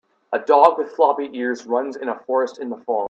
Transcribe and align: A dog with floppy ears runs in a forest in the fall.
A 0.33 0.39
dog 0.39 0.79
with 0.79 0.93
floppy 0.95 1.29
ears 1.33 1.67
runs 1.67 1.95
in 1.95 2.09
a 2.09 2.17
forest 2.21 2.57
in 2.57 2.69
the 2.71 2.77
fall. 2.77 2.99